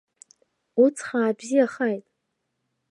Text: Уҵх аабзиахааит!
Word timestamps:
Уҵх 0.83 1.07
аабзиахааит! 1.21 2.05